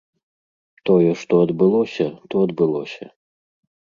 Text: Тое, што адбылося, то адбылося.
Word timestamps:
Тое, 0.89 1.11
што 1.23 1.33
адбылося, 1.45 2.07
то 2.31 2.35
адбылося. 2.49 3.05